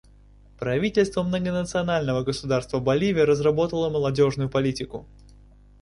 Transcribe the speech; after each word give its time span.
Правительство 0.57 1.21
Многонационального 1.21 2.23
Государства 2.23 2.79
Боливия 2.79 3.23
разработало 3.23 3.87
молодежную 3.91 4.49
политику. 4.49 5.05